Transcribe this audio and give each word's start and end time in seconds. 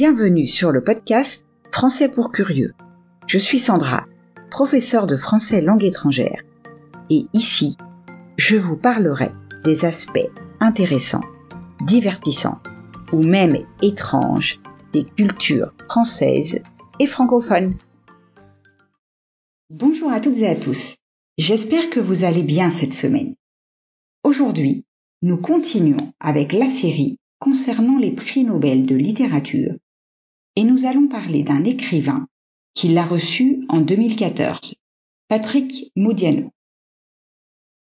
Bienvenue 0.00 0.46
sur 0.46 0.70
le 0.70 0.84
podcast 0.84 1.44
Français 1.72 2.08
pour 2.08 2.30
curieux. 2.30 2.72
Je 3.26 3.36
suis 3.36 3.58
Sandra, 3.58 4.06
professeure 4.48 5.08
de 5.08 5.16
français 5.16 5.60
langue 5.60 5.82
étrangère. 5.82 6.40
Et 7.10 7.26
ici, 7.32 7.76
je 8.36 8.56
vous 8.56 8.76
parlerai 8.76 9.32
des 9.64 9.84
aspects 9.84 10.30
intéressants, 10.60 11.24
divertissants 11.84 12.60
ou 13.12 13.24
même 13.24 13.66
étranges 13.82 14.60
des 14.92 15.02
cultures 15.02 15.72
françaises 15.88 16.62
et 17.00 17.06
francophones. 17.08 17.74
Bonjour 19.68 20.12
à 20.12 20.20
toutes 20.20 20.38
et 20.38 20.46
à 20.46 20.54
tous. 20.54 20.94
J'espère 21.38 21.90
que 21.90 21.98
vous 21.98 22.22
allez 22.22 22.44
bien 22.44 22.70
cette 22.70 22.94
semaine. 22.94 23.34
Aujourd'hui, 24.22 24.84
nous 25.22 25.38
continuons 25.38 26.12
avec 26.20 26.52
la 26.52 26.68
série 26.68 27.18
concernant 27.40 27.98
les 27.98 28.12
prix 28.12 28.44
Nobel 28.44 28.86
de 28.86 28.94
littérature 28.94 29.74
et 30.58 30.64
nous 30.64 30.86
allons 30.86 31.06
parler 31.06 31.44
d'un 31.44 31.62
écrivain 31.62 32.26
qui 32.74 32.88
l'a 32.88 33.04
reçu 33.04 33.64
en 33.68 33.80
2014, 33.80 34.74
Patrick 35.28 35.92
Modiano. 35.94 36.50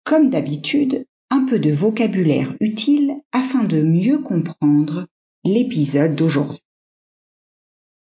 Comme 0.04 0.32
d'habitude, 0.32 1.06
un 1.30 1.46
peu 1.46 1.60
de 1.60 1.70
vocabulaire 1.70 2.56
utile 2.60 3.18
afin 3.32 3.66
de 3.66 3.84
mieux 3.84 4.18
comprendre 4.18 5.06
l'épisode 5.44 6.16
d'aujourd'hui. 6.16 6.64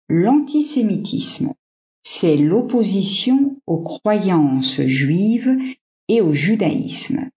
L'antisémitisme, 0.09 1.55
c'est 2.03 2.37
l'opposition 2.37 3.59
aux 3.65 3.81
croyances 3.81 4.81
juives 4.81 5.57
et 6.07 6.21
au 6.21 6.33
judaïsme. 6.33 7.31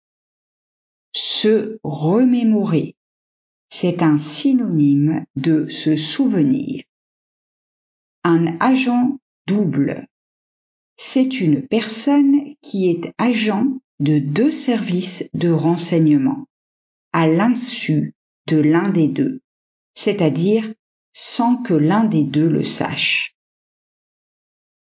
Se 1.15 1.79
remémorer, 1.85 2.97
c'est 3.69 4.03
un 4.03 4.17
synonyme 4.17 5.25
de 5.37 5.69
se 5.69 5.95
souvenir. 5.95 6.83
Un 8.23 8.57
agent 8.59 9.17
double, 9.47 10.07
c'est 10.95 11.41
une 11.41 11.67
personne 11.67 12.55
qui 12.61 12.89
est 12.89 13.13
agent 13.17 13.65
de 13.99 14.19
deux 14.19 14.51
services 14.51 15.29
de 15.33 15.49
renseignement, 15.49 16.45
à 17.11 17.27
l'insu 17.27 18.13
de 18.47 18.57
l'un 18.57 18.89
des 18.89 19.07
deux, 19.07 19.41
c'est-à-dire 19.93 20.73
sans 21.11 21.61
que 21.61 21.73
l'un 21.73 22.05
des 22.05 22.23
deux 22.23 22.49
le 22.49 22.63
sache. 22.63 23.35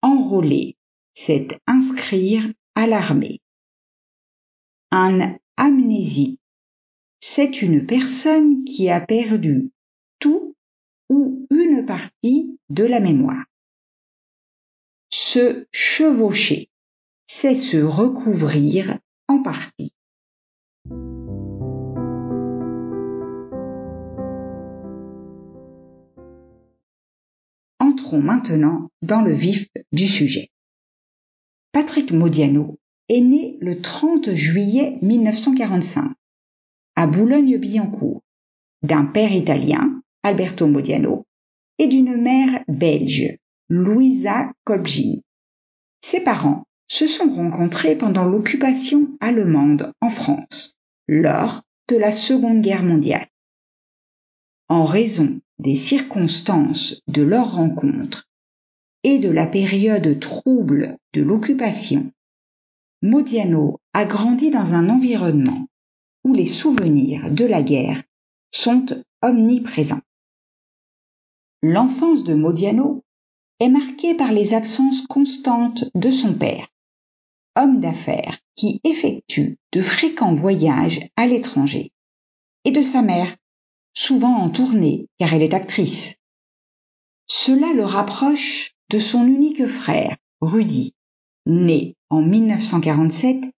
Enrôler, 0.02 0.78
c'est 1.14 1.60
inscrire 1.68 2.44
à 2.76 2.88
l'armée. 2.88 3.40
Un 4.92 5.38
amnésique 5.58 6.42
c'est 7.22 7.62
une 7.62 7.86
personne 7.86 8.66
qui 8.66 8.90
a 8.90 9.00
perdu 9.00 9.72
tout 10.20 10.56
ou 11.12 11.46
une 11.50 11.86
partie 11.86 12.58
de 12.70 12.86
la 12.86 13.02
mémoire. 13.02 13.44
Se 15.10 15.68
chevaucher, 15.74 16.70
c'est 17.28 17.54
se 17.54 17.76
recouvrir 17.78 18.98
en 19.28 19.44
partie. 19.44 19.92
Entrons 27.80 28.22
maintenant 28.22 28.90
dans 29.02 29.22
le 29.22 29.34
vif 29.34 29.68
du 29.92 30.08
sujet. 30.08 30.50
Patrick 31.74 32.14
Modiano 32.14 32.80
est 33.10 33.20
né 33.20 33.58
le 33.60 33.82
30 33.82 34.30
juillet 34.34 34.98
1945 35.02 36.14
à 36.96 37.08
Boulogne-Billancourt, 37.08 38.22
d'un 38.82 39.04
père 39.04 39.34
italien, 39.34 40.01
Alberto 40.24 40.68
Modiano, 40.68 41.26
et 41.78 41.88
d'une 41.88 42.16
mère 42.16 42.64
belge, 42.68 43.38
Louisa 43.70 44.52
Kolbjin. 44.64 45.22
Ses 46.02 46.22
parents 46.22 46.64
se 46.88 47.08
sont 47.08 47.28
rencontrés 47.28 47.96
pendant 47.96 48.26
l'occupation 48.26 49.18
allemande 49.20 49.94
en 50.02 50.10
France, 50.10 50.76
lors 51.08 51.64
de 51.88 51.98
la 51.98 52.12
Seconde 52.12 52.62
Guerre 52.62 52.84
mondiale. 52.84 53.28
En 54.70 54.84
raison 54.84 55.42
des 55.58 55.76
circonstances 55.76 57.02
de 57.08 57.24
leur 57.24 57.56
rencontre 57.56 58.30
et 59.04 59.20
de 59.20 59.30
la 59.30 59.48
période 59.48 60.20
trouble 60.20 60.98
de 61.14 61.24
l'occupation, 61.24 62.12
Modiano 63.02 63.80
a 63.94 64.06
grandi 64.06 64.52
dans 64.52 64.74
un 64.76 64.88
environnement 64.90 65.68
où 66.24 66.34
les 66.34 66.46
souvenirs 66.46 67.32
de 67.32 67.46
la 67.46 67.64
guerre 67.64 68.04
sont 68.52 68.86
omniprésents. 69.24 70.02
L'enfance 71.64 72.24
de 72.24 72.34
Modiano 72.34 73.04
est 73.60 73.70
marquée 73.70 74.16
par 74.16 74.32
les 74.32 74.56
absences 74.56 75.06
constantes 75.06 75.86
de 75.94 76.12
son 76.12 76.34
père, 76.34 76.68
homme 77.56 77.80
d'affaires 77.80 78.40
qui 78.56 78.82
effectue 78.84 79.60
de 79.72 79.82
fréquents 79.84 80.34
voyages 80.34 81.08
à 81.16 81.28
l'étranger, 81.28 81.92
et 82.66 82.72
de 82.72 82.82
sa 82.82 83.04
mère, 83.04 83.36
souvent 83.94 84.38
en 84.38 84.50
tournée 84.50 85.08
car 85.20 85.36
elle 85.36 85.44
est 85.44 85.54
actrice. 85.54 86.16
Cela 87.28 87.74
le 87.74 87.86
rapproche 87.86 88.74
de 88.90 88.98
son 88.98 89.28
unique 89.28 89.68
frère, 89.68 90.18
Rudy, 90.42 90.96
né 91.46 91.96
en 92.10 92.24
1947 92.24 93.52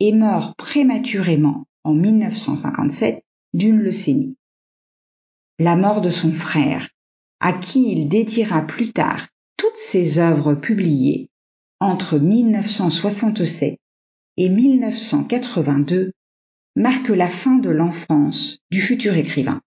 et 0.00 0.12
mort 0.12 0.56
prématurément 0.56 1.64
en 1.84 1.94
1957 1.94 3.24
d'une 3.54 3.78
leucémie. 3.78 4.36
La 5.60 5.76
mort 5.76 6.00
de 6.00 6.10
son 6.10 6.32
frère, 6.32 6.88
à 7.40 7.52
qui 7.52 7.92
il 7.92 8.08
dédiera 8.08 8.62
plus 8.62 8.92
tard 8.92 9.26
toutes 9.56 9.76
ses 9.76 10.18
œuvres 10.18 10.54
publiées 10.54 11.28
entre 11.80 12.18
1967 12.18 13.78
et 14.38 14.48
1982, 14.48 16.12
marque 16.76 17.08
la 17.08 17.28
fin 17.28 17.56
de 17.56 17.70
l'enfance 17.70 18.58
du 18.70 18.80
futur 18.80 19.16
écrivain. 19.16 19.60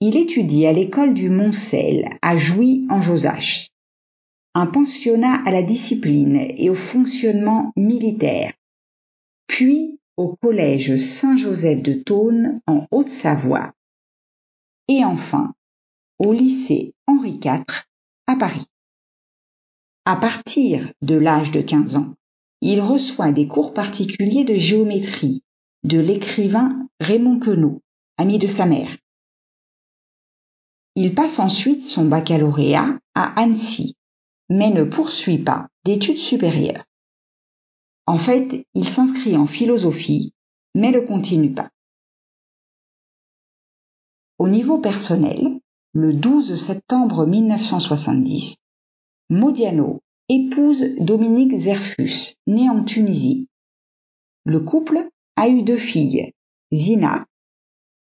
Il 0.00 0.16
étudie 0.16 0.66
à 0.66 0.72
l'école 0.72 1.14
du 1.14 1.28
Montcel 1.28 2.08
à 2.22 2.36
Jouy 2.36 2.86
en 2.88 3.02
Josach, 3.02 3.68
un 4.54 4.66
pensionnat 4.66 5.42
à 5.44 5.50
la 5.50 5.62
discipline 5.62 6.36
et 6.36 6.70
au 6.70 6.74
fonctionnement 6.74 7.72
militaire, 7.76 8.52
puis 9.46 9.98
au 10.16 10.36
collège 10.40 10.96
Saint-Joseph 10.96 11.82
de 11.82 11.94
Thônes 11.94 12.60
en 12.66 12.86
Haute-Savoie 12.90 13.72
et 14.88 15.04
enfin 15.04 15.54
au 16.20 16.34
lycée 16.34 16.94
Henri 17.06 17.40
IV 17.42 17.64
à 18.26 18.36
Paris. 18.36 18.66
À 20.04 20.16
partir 20.16 20.92
de 21.00 21.14
l'âge 21.14 21.50
de 21.50 21.62
15 21.62 21.96
ans, 21.96 22.14
il 22.60 22.82
reçoit 22.82 23.32
des 23.32 23.48
cours 23.48 23.72
particuliers 23.72 24.44
de 24.44 24.54
géométrie 24.54 25.42
de 25.82 25.98
l'écrivain 25.98 26.86
Raymond 27.00 27.38
Queneau, 27.38 27.80
ami 28.18 28.38
de 28.38 28.46
sa 28.46 28.66
mère. 28.66 28.98
Il 30.94 31.14
passe 31.14 31.38
ensuite 31.38 31.82
son 31.82 32.04
baccalauréat 32.04 32.98
à 33.14 33.40
Annecy, 33.40 33.96
mais 34.50 34.68
ne 34.70 34.84
poursuit 34.84 35.42
pas 35.42 35.68
d'études 35.86 36.18
supérieures. 36.18 36.84
En 38.04 38.18
fait, 38.18 38.66
il 38.74 38.86
s'inscrit 38.86 39.38
en 39.38 39.46
philosophie, 39.46 40.34
mais 40.74 40.90
ne 40.90 41.00
continue 41.00 41.54
pas. 41.54 41.70
Au 44.38 44.48
niveau 44.48 44.78
personnel, 44.78 45.59
le 45.92 46.12
12 46.12 46.54
septembre 46.54 47.26
1970, 47.26 48.58
Modiano 49.28 50.00
épouse 50.28 50.84
Dominique 51.00 51.56
Zerfus, 51.56 52.36
né 52.46 52.70
en 52.70 52.84
Tunisie. 52.84 53.48
Le 54.44 54.60
couple 54.60 55.08
a 55.34 55.48
eu 55.48 55.62
deux 55.62 55.76
filles, 55.76 56.32
Zina, 56.72 57.26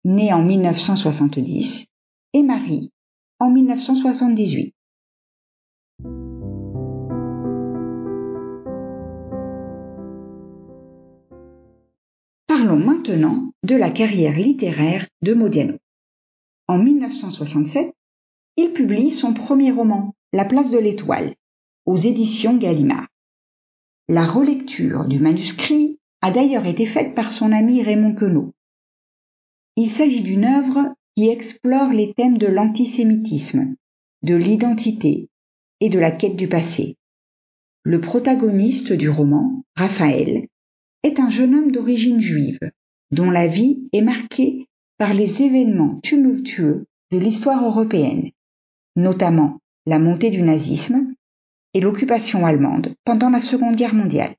née 0.05 0.33
en 0.33 0.45
1970, 0.45 1.87
et 2.35 2.43
Marie, 2.45 2.93
en 3.41 3.51
1978. 3.51 4.73
Parlons 12.47 12.77
maintenant 12.77 13.51
de 13.65 13.75
la 13.75 13.91
carrière 13.91 14.37
littéraire 14.39 15.05
de 15.23 15.35
Modiano. 15.35 15.79
En 16.73 16.79
1967, 16.79 17.93
il 18.57 18.73
publie 18.73 19.11
son 19.11 19.35
premier 19.35 19.71
roman, 19.71 20.15
La 20.33 20.47
place 20.47 20.71
de 20.71 20.79
l'étoile, 20.79 21.35
aux 21.85 21.97
éditions 21.97 22.57
Gallimard. 22.57 23.09
La 24.09 24.25
relecture 24.25 25.07
du 25.07 25.21
manuscrit 25.21 25.99
a 26.23 26.31
d'ailleurs 26.31 26.65
été 26.65 26.87
faite 26.87 27.15
par 27.15 27.31
son 27.31 27.53
ami 27.53 27.83
Raymond 27.83 28.15
Queneau. 28.15 28.55
Il 29.77 29.87
s'agit 29.87 30.23
d'une 30.23 30.47
œuvre 30.47 30.95
qui 31.15 31.29
explore 31.29 31.93
les 31.93 32.15
thèmes 32.15 32.39
de 32.39 32.47
l'antisémitisme, 32.47 33.75
de 34.23 34.35
l'identité 34.35 35.29
et 35.81 35.91
de 35.91 35.99
la 35.99 36.11
quête 36.11 36.37
du 36.37 36.49
passé. 36.49 36.97
Le 37.83 38.01
protagoniste 38.01 38.95
du 38.95 39.11
roman, 39.11 39.63
Raphaël, 39.77 40.47
est 41.03 41.21
un 41.21 41.29
jeune 41.29 41.55
homme 41.55 41.71
d'origine 41.71 42.23
juive, 42.23 42.61
dont 43.11 43.31
la 43.31 43.47
vie 43.47 43.91
est 43.93 44.01
marquée 44.01 44.69
par 45.03 45.15
les 45.15 45.43
événements 45.43 45.99
tumultueux 46.05 46.87
de 47.11 47.19
l'histoire 47.19 47.65
européenne, 47.65 48.31
notamment 48.95 49.59
la 49.85 49.99
montée 49.99 50.31
du 50.31 50.43
nazisme 50.43 51.13
et 51.75 51.81
l'occupation 51.81 52.47
allemande 52.47 52.95
pendant 53.05 53.29
la 53.29 53.41
Seconde 53.41 53.75
Guerre 53.75 53.97
mondiale. 53.97 54.37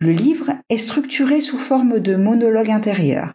Le 0.00 0.10
livre 0.10 0.50
est 0.68 0.76
structuré 0.76 1.40
sous 1.40 1.56
forme 1.56 2.00
de 2.00 2.16
monologue 2.16 2.70
intérieur, 2.70 3.34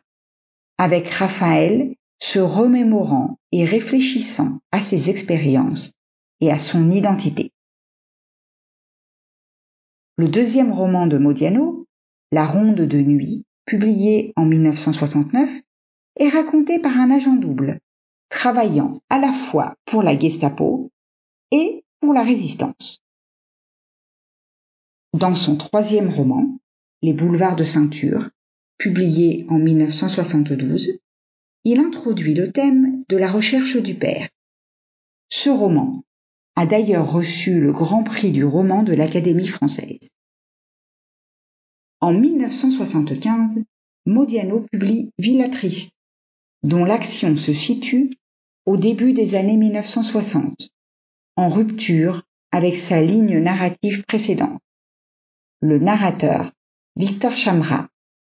avec 0.77 1.07
Raphaël 1.07 1.95
se 2.19 2.39
remémorant 2.39 3.39
et 3.53 3.63
réfléchissant 3.63 4.59
à 4.74 4.81
ses 4.81 5.09
expériences 5.09 5.94
et 6.41 6.51
à 6.51 6.59
son 6.59 6.91
identité. 6.91 7.53
Le 10.17 10.27
deuxième 10.27 10.74
roman 10.74 11.07
de 11.07 11.17
Modiano, 11.17 11.88
La 12.33 12.45
Ronde 12.45 12.75
de 12.75 12.97
Nuit, 12.97 13.45
publié 13.71 14.33
en 14.35 14.44
1969, 14.44 15.50
est 16.18 16.27
raconté 16.27 16.77
par 16.79 16.97
un 16.97 17.09
agent 17.09 17.35
double, 17.35 17.79
travaillant 18.27 19.00
à 19.09 19.18
la 19.18 19.31
fois 19.31 19.75
pour 19.85 20.03
la 20.03 20.19
Gestapo 20.19 20.91
et 21.51 21.85
pour 22.01 22.13
la 22.13 22.21
résistance. 22.21 23.00
Dans 25.13 25.35
son 25.35 25.56
troisième 25.56 26.09
roman, 26.09 26.57
Les 27.01 27.13
boulevards 27.13 27.56
de 27.56 27.63
ceinture, 27.63 28.29
publié 28.77 29.45
en 29.50 29.57
1972, 29.57 31.00
il 31.63 31.79
introduit 31.79 32.33
le 32.33 32.51
thème 32.51 33.06
de 33.07 33.15
la 33.15 33.31
recherche 33.31 33.77
du 33.77 33.95
père. 33.95 34.27
Ce 35.29 35.50
roman 35.50 36.03
a 36.57 36.65
d'ailleurs 36.65 37.09
reçu 37.09 37.62
le 37.62 37.71
Grand 37.71 38.03
Prix 38.03 38.33
du 38.33 38.44
roman 38.44 38.83
de 38.83 38.94
l'Académie 38.94 39.47
française. 39.47 40.12
En 42.03 42.13
1975, 42.13 43.63
Modiano 44.07 44.65
publie 44.71 45.12
Villa 45.19 45.50
Triste, 45.50 45.94
dont 46.63 46.83
l'action 46.83 47.36
se 47.36 47.53
situe 47.53 48.09
au 48.65 48.75
début 48.75 49.13
des 49.13 49.36
années 49.36 49.57
1960, 49.57 50.69
en 51.36 51.48
rupture 51.48 52.24
avec 52.51 52.75
sa 52.75 53.03
ligne 53.03 53.38
narrative 53.38 54.03
précédente. 54.07 54.59
Le 55.62 55.77
narrateur, 55.77 56.51
Victor 56.95 57.31
Chamra, 57.31 57.88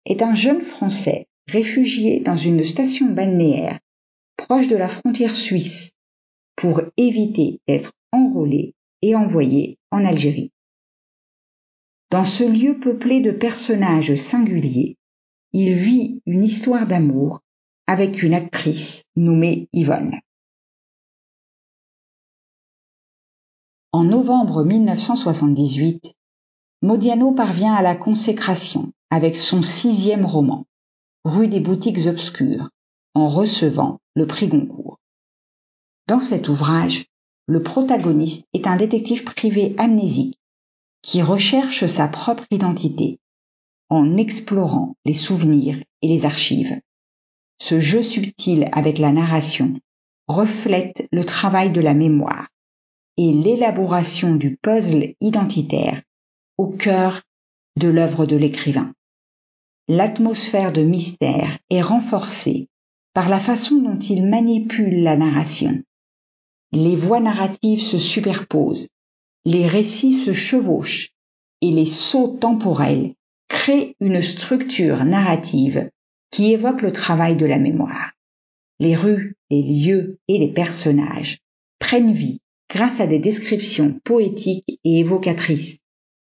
est 0.05 0.23
un 0.23 0.33
jeune 0.33 0.63
Français 0.63 1.27
réfugié 1.47 2.21
dans 2.21 2.37
une 2.37 2.63
station 2.63 3.11
balnéaire 3.11 3.79
proche 4.35 4.67
de 4.67 4.77
la 4.77 4.89
frontière 4.89 5.35
suisse 5.35 5.91
pour 6.55 6.81
éviter 6.97 7.59
d'être 7.67 7.93
enrôlé 8.11 8.73
et 9.03 9.15
envoyé 9.15 9.77
en 9.91 10.03
Algérie. 10.03 10.51
Dans 12.11 12.25
ce 12.25 12.43
lieu 12.43 12.79
peuplé 12.79 13.21
de 13.21 13.29
personnages 13.29 14.15
singuliers, 14.15 14.97
il 15.53 15.75
vit 15.75 16.21
une 16.25 16.43
histoire 16.43 16.87
d'amour 16.87 17.41
avec 17.85 18.23
une 18.23 18.33
actrice 18.33 19.03
nommée 19.15 19.69
Yvonne. 19.73 20.19
En 23.91 24.03
novembre 24.03 24.63
1978, 24.63 26.15
Modiano 26.81 27.31
parvient 27.33 27.75
à 27.75 27.83
la 27.83 27.95
consécration 27.95 28.91
avec 29.11 29.37
son 29.37 29.61
sixième 29.61 30.25
roman, 30.25 30.65
Rue 31.25 31.47
des 31.47 31.59
boutiques 31.59 32.07
obscures, 32.07 32.69
en 33.13 33.27
recevant 33.27 33.99
le 34.15 34.25
prix 34.25 34.47
Goncourt. 34.47 34.97
Dans 36.07 36.21
cet 36.21 36.47
ouvrage, 36.47 37.05
le 37.45 37.61
protagoniste 37.61 38.47
est 38.53 38.65
un 38.65 38.77
détective 38.77 39.25
privé 39.25 39.75
amnésique 39.77 40.38
qui 41.09 41.23
recherche 41.23 41.87
sa 41.87 42.07
propre 42.07 42.45
identité 42.51 43.17
en 43.89 44.15
explorant 44.15 44.95
les 45.05 45.15
souvenirs 45.15 45.81
et 46.03 46.07
les 46.07 46.25
archives. 46.25 46.79
Ce 47.57 47.79
jeu 47.79 48.03
subtil 48.03 48.69
avec 48.73 48.99
la 48.99 49.11
narration 49.11 49.73
reflète 50.27 51.07
le 51.11 51.23
travail 51.23 51.71
de 51.71 51.81
la 51.81 51.95
mémoire 51.95 52.49
et 53.17 53.33
l'élaboration 53.33 54.35
du 54.35 54.55
puzzle 54.57 55.15
identitaire 55.19 55.99
au 56.59 56.67
cœur 56.67 57.23
de 57.75 57.87
l'œuvre 57.87 58.27
de 58.27 58.35
l'écrivain. 58.35 58.93
L'atmosphère 59.87 60.71
de 60.71 60.83
mystère 60.83 61.57
est 61.71 61.81
renforcée 61.81 62.67
par 63.15 63.29
la 63.29 63.39
façon 63.39 63.77
dont 63.77 63.97
il 63.97 64.27
manipule 64.27 65.01
la 65.01 65.17
narration. 65.17 65.81
Les 66.71 66.95
voix 66.95 67.19
narratives 67.19 67.81
se 67.81 67.97
superposent, 67.97 68.89
les 69.45 69.67
récits 69.67 70.13
se 70.13 70.33
chevauchent 70.33 71.11
et 71.61 71.71
les 71.71 71.85
sauts 71.85 72.37
temporels 72.39 73.13
créent 73.47 73.95
une 73.99 74.21
structure 74.21 75.03
narrative 75.05 75.89
qui 76.31 76.53
évoque 76.53 76.81
le 76.81 76.91
travail 76.91 77.35
de 77.35 77.45
la 77.45 77.57
mémoire. 77.57 78.11
Les 78.79 78.95
rues, 78.95 79.35
les 79.49 79.63
lieux 79.63 80.19
et 80.27 80.37
les 80.37 80.53
personnages 80.53 81.39
prennent 81.79 82.13
vie 82.13 82.39
grâce 82.69 82.99
à 82.99 83.07
des 83.07 83.19
descriptions 83.19 83.99
poétiques 84.03 84.79
et 84.83 84.99
évocatrices 84.99 85.79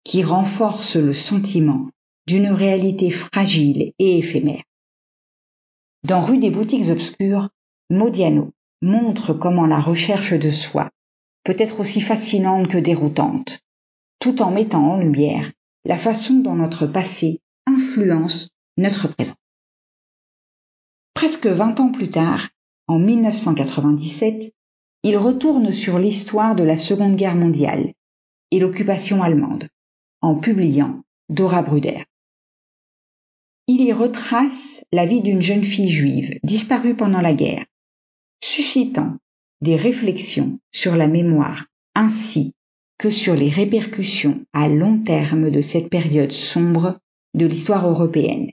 qui 0.05 0.23
renforcent 0.23 0.97
le 0.97 1.15
sentiment 1.15 1.89
d'une 2.27 2.49
réalité 2.49 3.11
fragile 3.11 3.93
et 3.99 4.19
éphémère. 4.19 4.63
Dans 6.05 6.21
Rue 6.21 6.39
des 6.39 6.51
boutiques 6.51 6.91
obscures, 6.91 7.49
Modiano 7.91 8.53
montre 8.83 9.33
comment 9.33 9.67
la 9.67 9.81
recherche 9.81 10.35
de 10.35 10.51
soi 10.51 10.91
peut 11.45 11.57
être 11.59 11.81
aussi 11.81 12.01
fascinante 12.01 12.69
que 12.69 12.79
déroutante, 12.79 13.61
tout 14.19 14.43
en 14.43 14.51
mettant 14.51 14.93
en 14.93 14.97
lumière 14.99 15.53
la 15.85 15.99
façon 15.99 16.35
dont 16.35 16.55
notre 16.55 16.87
passé 16.87 17.41
influence 17.67 18.49
notre 18.77 19.09
présent. 19.09 19.37
Presque 21.15 21.47
20 21.47 21.81
ans 21.81 21.93
plus 21.93 22.11
tard, 22.11 22.49
en 22.87 22.99
1997, 22.99 24.53
il 25.05 25.17
retourne 25.17 25.73
sur 25.73 25.99
l'histoire 25.99 26.55
de 26.55 26.63
la 26.63 26.77
Seconde 26.77 27.17
Guerre 27.17 27.37
mondiale 27.37 27.93
et 28.51 28.59
l'occupation 28.59 29.23
allemande, 29.23 29.69
en 30.23 30.37
publiant 30.37 31.03
Dora 31.29 31.63
Bruder. 31.63 32.05
Il 33.67 33.83
y 33.83 33.93
retrace 33.93 34.85
la 34.93 35.07
vie 35.07 35.23
d'une 35.23 35.41
jeune 35.41 35.65
fille 35.65 35.91
juive 35.91 36.39
disparue 36.43 36.95
pendant 36.95 37.21
la 37.21 37.33
guerre, 37.33 37.65
suscitant 38.43 39.17
des 39.61 39.77
réflexions 39.77 40.59
sur 40.85 40.97
la 40.97 41.09
mémoire 41.09 41.65
ainsi 41.95 42.53
que 42.99 43.11
sur 43.11 43.35
les 43.35 43.49
répercussions 43.49 44.45
à 44.53 44.69
long 44.69 44.99
terme 45.03 45.51
de 45.51 45.63
cette 45.63 45.89
période 45.89 46.31
sombre 46.31 46.99
de 47.33 47.47
l'histoire 47.47 47.89
européenne. 47.89 48.51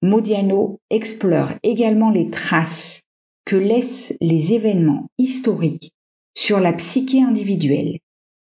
Modiano 0.00 0.78
explore 0.90 1.54
également 1.64 2.12
les 2.12 2.30
traces 2.30 3.02
que 3.44 3.56
laissent 3.56 4.14
les 4.20 4.52
événements 4.52 5.08
historiques 5.18 5.90
sur 6.34 6.60
la 6.60 6.72
psyché 6.72 7.20
individuelle 7.20 7.98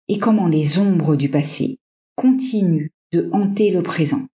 et 0.06 0.20
comment 0.20 0.46
les 0.46 0.78
ombres 0.78 1.16
du 1.16 1.28
passé 1.28 1.80
continuent 2.14 2.92
de 3.10 3.28
hanter 3.32 3.72
le 3.72 3.82
présent. 3.82 4.28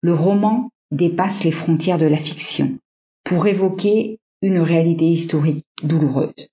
Le 0.00 0.12
roman 0.12 0.70
dépasse 0.90 1.44
les 1.44 1.52
frontières 1.52 1.98
de 1.98 2.06
la 2.06 2.18
fiction 2.18 2.78
pour 3.22 3.46
évoquer 3.46 4.18
une 4.42 4.58
réalité 4.58 5.04
historique 5.04 5.64
douloureuse. 5.84 6.48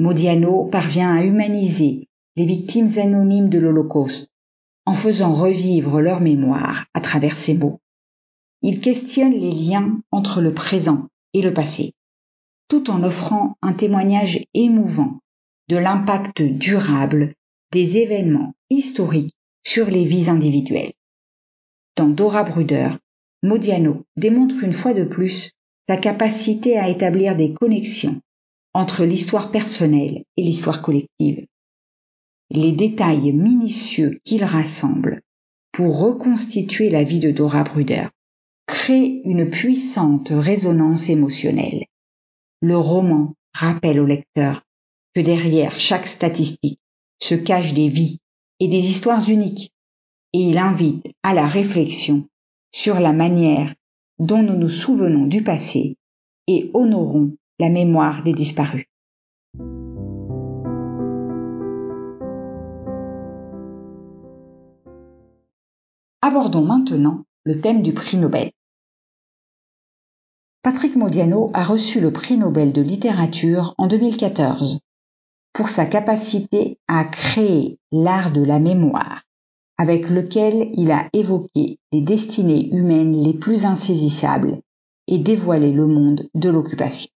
Modiano 0.00 0.64
parvient 0.64 1.14
à 1.14 1.22
humaniser 1.22 2.08
les 2.34 2.46
victimes 2.46 2.88
anonymes 2.96 3.50
de 3.50 3.58
l'Holocauste 3.58 4.30
en 4.86 4.94
faisant 4.94 5.30
revivre 5.30 6.00
leur 6.00 6.22
mémoire 6.22 6.86
à 6.94 7.02
travers 7.02 7.36
ses 7.36 7.52
mots. 7.52 7.80
Il 8.62 8.80
questionne 8.80 9.34
les 9.34 9.52
liens 9.52 10.00
entre 10.10 10.40
le 10.40 10.54
présent 10.54 11.08
et 11.34 11.42
le 11.42 11.52
passé, 11.52 11.92
tout 12.68 12.88
en 12.88 13.04
offrant 13.04 13.58
un 13.60 13.74
témoignage 13.74 14.42
émouvant 14.54 15.18
de 15.68 15.76
l'impact 15.76 16.40
durable 16.40 17.34
des 17.70 17.98
événements 17.98 18.54
historiques 18.70 19.34
sur 19.66 19.90
les 19.90 20.06
vies 20.06 20.30
individuelles. 20.30 20.94
Dans 21.96 22.08
Dora 22.08 22.44
Bruder, 22.44 22.88
Modiano 23.42 24.06
démontre 24.16 24.64
une 24.64 24.72
fois 24.72 24.94
de 24.94 25.04
plus 25.04 25.50
sa 25.86 25.98
capacité 25.98 26.78
à 26.78 26.88
établir 26.88 27.36
des 27.36 27.52
connexions 27.52 28.18
entre 28.74 29.04
l'histoire 29.04 29.50
personnelle 29.50 30.24
et 30.36 30.42
l'histoire 30.42 30.82
collective. 30.82 31.46
Les 32.50 32.72
détails 32.72 33.32
minutieux 33.32 34.20
qu'il 34.24 34.44
rassemble 34.44 35.22
pour 35.72 36.00
reconstituer 36.00 36.90
la 36.90 37.04
vie 37.04 37.20
de 37.20 37.30
Dora 37.30 37.64
Bruder 37.64 38.08
créent 38.66 39.22
une 39.24 39.50
puissante 39.50 40.28
résonance 40.30 41.08
émotionnelle 41.08 41.84
le 42.62 42.76
roman 42.76 43.34
rappelle 43.54 44.00
au 44.00 44.06
lecteur 44.06 44.62
que 45.14 45.20
derrière 45.20 45.78
chaque 45.80 46.06
statistique 46.06 46.78
se 47.18 47.34
cachent 47.34 47.74
des 47.74 47.88
vies 47.88 48.18
et 48.60 48.68
des 48.68 48.90
histoires 48.90 49.28
uniques, 49.28 49.72
et 50.32 50.40
il 50.40 50.58
invite 50.58 51.06
à 51.22 51.32
la 51.34 51.46
réflexion 51.46 52.28
sur 52.70 53.00
la 53.00 53.12
manière 53.12 53.74
dont 54.18 54.42
nous 54.42 54.56
nous 54.56 54.68
souvenons 54.68 55.26
du 55.26 55.42
passé 55.42 55.96
et 56.46 56.70
honorons 56.74 57.34
la 57.60 57.68
mémoire 57.68 58.22
des 58.22 58.32
disparus. 58.32 58.86
Abordons 66.22 66.64
maintenant 66.64 67.24
le 67.44 67.60
thème 67.60 67.82
du 67.82 67.92
prix 67.92 68.16
Nobel. 68.16 68.50
Patrick 70.62 70.96
Modiano 70.96 71.50
a 71.52 71.62
reçu 71.62 72.00
le 72.00 72.12
prix 72.12 72.38
Nobel 72.38 72.72
de 72.72 72.80
littérature 72.80 73.74
en 73.76 73.86
2014 73.88 74.80
pour 75.52 75.68
sa 75.68 75.84
capacité 75.84 76.78
à 76.88 77.04
créer 77.04 77.78
l'art 77.92 78.32
de 78.32 78.42
la 78.42 78.58
mémoire, 78.58 79.24
avec 79.76 80.08
lequel 80.08 80.70
il 80.72 80.90
a 80.92 81.10
évoqué 81.12 81.78
les 81.92 82.00
destinées 82.00 82.74
humaines 82.74 83.22
les 83.22 83.34
plus 83.34 83.66
insaisissables 83.66 84.62
et 85.08 85.18
dévoilé 85.18 85.72
le 85.72 85.86
monde 85.86 86.30
de 86.34 86.48
l'occupation. 86.48 87.10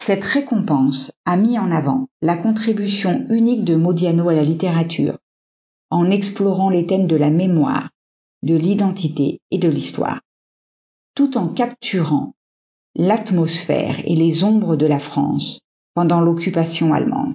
Cette 0.00 0.24
récompense 0.24 1.12
a 1.24 1.36
mis 1.36 1.58
en 1.58 1.70
avant 1.70 2.08
la 2.22 2.36
contribution 2.36 3.26
unique 3.30 3.64
de 3.64 3.74
Modiano 3.74 4.28
à 4.28 4.34
la 4.34 4.44
littérature, 4.44 5.18
en 5.90 6.10
explorant 6.10 6.70
les 6.70 6.86
thèmes 6.86 7.06
de 7.06 7.16
la 7.16 7.30
mémoire, 7.30 7.90
de 8.42 8.54
l'identité 8.54 9.40
et 9.50 9.58
de 9.58 9.68
l'histoire, 9.68 10.20
tout 11.14 11.36
en 11.36 11.48
capturant 11.48 12.34
l'atmosphère 12.94 14.00
et 14.04 14.14
les 14.14 14.44
ombres 14.44 14.76
de 14.76 14.86
la 14.86 14.98
France 14.98 15.60
pendant 15.94 16.20
l'occupation 16.20 16.94
allemande. 16.94 17.34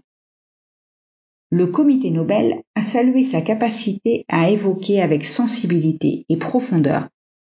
Le 1.52 1.68
comité 1.68 2.10
Nobel 2.10 2.64
a 2.76 2.84
salué 2.84 3.24
sa 3.24 3.42
capacité 3.42 4.26
à 4.30 4.50
évoquer 4.50 5.02
avec 5.02 5.26
sensibilité 5.26 6.26
et 6.30 6.38
profondeur 6.38 7.10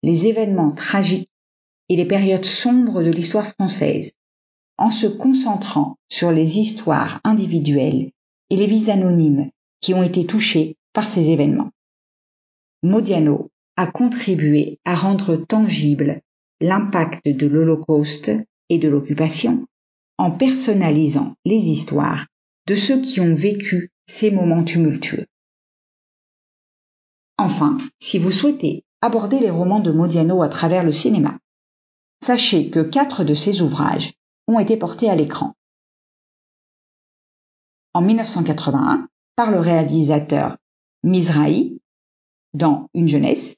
les 0.02 0.26
événements 0.26 0.72
tragiques 0.72 1.30
et 1.88 1.96
les 1.96 2.04
périodes 2.04 2.44
sombres 2.44 3.02
de 3.02 3.10
l'histoire 3.10 3.46
française, 3.46 4.12
en 4.78 4.90
se 4.90 5.06
concentrant 5.06 5.96
sur 6.08 6.30
les 6.32 6.58
histoires 6.58 7.20
individuelles 7.24 8.10
et 8.50 8.56
les 8.56 8.66
vies 8.66 8.90
anonymes 8.90 9.50
qui 9.80 9.94
ont 9.94 10.02
été 10.02 10.26
touchées 10.26 10.76
par 10.92 11.08
ces 11.08 11.30
événements. 11.30 11.70
Modiano 12.82 13.50
a 13.76 13.86
contribué 13.86 14.78
à 14.84 14.94
rendre 14.94 15.36
tangible 15.36 16.20
l'impact 16.60 17.26
de 17.28 17.46
l'Holocauste 17.46 18.32
et 18.68 18.78
de 18.78 18.88
l'occupation 18.88 19.66
en 20.18 20.30
personnalisant 20.30 21.34
les 21.44 21.68
histoires 21.68 22.26
de 22.66 22.74
ceux 22.74 23.00
qui 23.00 23.20
ont 23.20 23.34
vécu 23.34 23.90
ces 24.06 24.30
moments 24.30 24.64
tumultueux. 24.64 25.26
Enfin, 27.38 27.76
si 28.00 28.18
vous 28.18 28.30
souhaitez 28.30 28.84
aborder 29.02 29.40
les 29.40 29.50
romans 29.50 29.80
de 29.80 29.92
Modiano 29.92 30.42
à 30.42 30.48
travers 30.48 30.82
le 30.82 30.92
cinéma, 30.92 31.38
sachez 32.22 32.70
que 32.70 32.80
quatre 32.80 33.24
de 33.24 33.34
ses 33.34 33.60
ouvrages 33.60 34.14
ont 34.46 34.58
été 34.58 34.76
portés 34.76 35.10
à 35.10 35.16
l'écran. 35.16 35.54
En 37.94 38.02
1981, 38.02 39.08
par 39.36 39.50
le 39.50 39.58
réalisateur 39.58 40.56
Mizrahi, 41.02 41.80
dans 42.54 42.88
Une 42.94 43.08
jeunesse, 43.08 43.56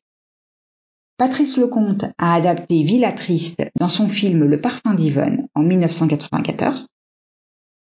Patrice 1.19 1.57
Lecomte 1.57 2.05
a 2.17 2.35
adapté 2.35 2.85
Villa 2.85 3.13
Triste 3.13 3.65
dans 3.77 3.89
son 3.89 4.09
film 4.09 4.45
Le 4.45 4.61
parfum 4.61 4.95
d'Yvonne 4.95 5.49
en 5.55 5.63
1994. 5.63 6.87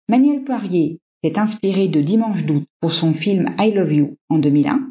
Manuel 0.08 0.42
Poirier 0.42 0.98
s'est 1.22 1.38
inspiré 1.38 1.86
de 1.86 2.00
Dimanche 2.00 2.44
d'août 2.44 2.66
pour 2.80 2.92
son 2.92 3.12
film 3.12 3.54
I 3.58 3.70
Love 3.72 3.92
You 3.92 4.16
en 4.28 4.38
2001. 4.38 4.90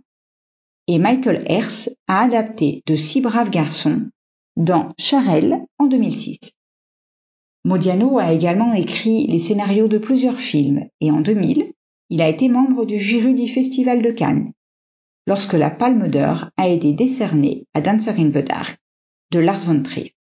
Et 0.88 1.00
Michael 1.00 1.44
Hers 1.48 1.90
a 2.08 2.22
adapté 2.22 2.84
de 2.86 2.96
Six 2.96 3.20
braves 3.20 3.50
garçons 3.50 4.10
dans 4.56 4.94
Charelle 4.98 5.66
en 5.78 5.88
2006. 5.88 6.54
Modiano 7.68 8.18
a 8.18 8.32
également 8.32 8.74
écrit 8.74 9.28
les 9.28 9.40
scénarios 9.40 9.90
de 9.90 9.98
plusieurs 9.98 10.40
films 10.40 10.88
et 11.02 11.12
en 11.12 11.20
2000, 11.20 11.74
il 12.10 12.22
a 12.22 12.30
été 12.30 12.48
membre 12.48 12.86
du 12.86 12.98
jury 12.98 13.34
du 13.34 13.50
Festival 13.50 14.02
de 14.02 14.10
Cannes 14.10 14.54
lorsque 15.28 15.52
la 15.52 15.70
Palme 15.70 16.08
d'Or 16.08 16.50
a 16.56 16.70
été 16.70 16.94
décernée 16.94 17.66
à 17.74 17.82
Dancer 17.82 18.14
in 18.18 18.30
the 18.30 18.38
Dark 18.38 18.78
de 19.34 19.40
Lars 19.40 19.66
von 19.66 19.84
Trier. 19.84 20.14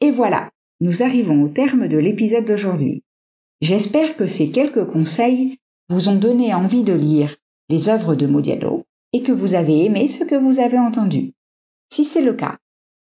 Et 0.00 0.10
voilà, 0.10 0.48
nous 0.80 1.02
arrivons 1.02 1.42
au 1.42 1.48
terme 1.48 1.86
de 1.86 1.98
l'épisode 1.98 2.46
d'aujourd'hui. 2.46 3.02
J'espère 3.60 4.16
que 4.16 4.26
ces 4.26 4.50
quelques 4.50 4.86
conseils 4.86 5.58
vous 5.90 6.08
ont 6.08 6.16
donné 6.16 6.54
envie 6.54 6.82
de 6.82 6.94
lire 6.94 7.36
les 7.68 7.90
œuvres 7.90 8.14
de 8.14 8.26
Modiano 8.26 8.86
et 9.16 9.22
que 9.22 9.32
vous 9.32 9.54
avez 9.54 9.86
aimé 9.86 10.08
ce 10.08 10.24
que 10.24 10.34
vous 10.34 10.58
avez 10.58 10.78
entendu. 10.78 11.32
Si 11.90 12.04
c'est 12.04 12.20
le 12.20 12.34
cas, 12.34 12.58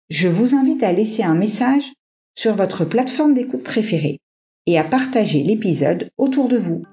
je 0.09 0.27
vous 0.27 0.55
invite 0.55 0.83
à 0.83 0.91
laisser 0.91 1.23
un 1.23 1.35
message 1.35 1.93
sur 2.35 2.53
votre 2.53 2.83
plateforme 2.83 3.33
d'écoute 3.33 3.63
préférée 3.63 4.19
et 4.65 4.77
à 4.77 4.83
partager 4.83 5.41
l'épisode 5.41 6.09
autour 6.17 6.49
de 6.49 6.57
vous. 6.57 6.83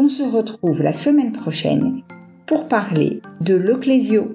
On 0.00 0.08
se 0.08 0.24
retrouve 0.24 0.82
la 0.82 0.92
semaine 0.92 1.30
prochaine 1.30 2.02
pour 2.46 2.66
parler 2.66 3.22
de 3.40 3.54
l'Ecclésio 3.54 4.34